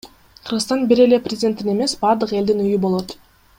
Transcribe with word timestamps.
Кыргызстан 0.45 0.81
бир 0.91 1.01
эле 1.03 1.19
президенттин 1.27 1.71
эмес, 1.75 1.95
бардык 2.07 2.35
элдин 2.41 2.65
үйү 2.67 2.83
болот. 2.87 3.17